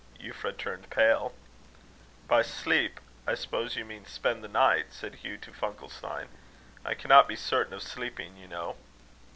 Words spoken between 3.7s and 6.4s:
you mean spend the night?" said Hugh to Funkelstein.